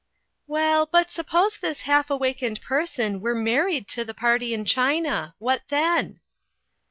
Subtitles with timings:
[0.47, 5.35] "Well, but suppose this half awakened per son were married to the party in China
[5.37, 6.21] what then?"